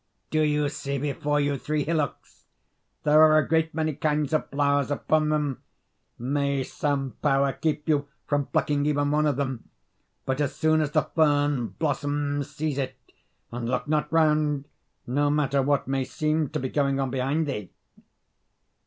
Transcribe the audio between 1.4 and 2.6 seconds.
three hillocks?